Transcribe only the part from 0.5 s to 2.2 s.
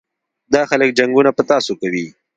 دا خلک جنګونه په تاسو کوي.